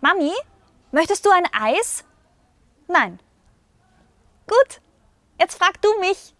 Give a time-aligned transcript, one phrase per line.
[0.00, 0.32] Mami,
[0.92, 2.04] möchtest du ein Eis?
[2.86, 3.20] Nein.
[4.46, 4.80] Gut,
[5.38, 6.34] jetzt frag du mich.